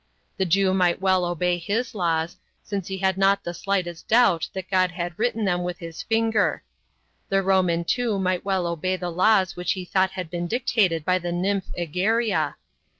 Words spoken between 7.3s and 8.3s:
Roman too